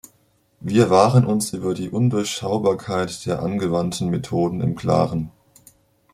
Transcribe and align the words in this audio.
Wir 0.61 0.89
waren 0.89 1.27
uns 1.27 1.53
über 1.53 1.75
die 1.75 1.91
Undurchschaubarkeit 1.91 3.23
der 3.27 3.43
angewandten 3.43 4.09
Methoden 4.09 4.59
im 4.59 4.73
klaren. 4.73 5.29